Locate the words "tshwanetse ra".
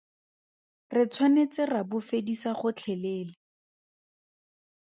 1.11-1.81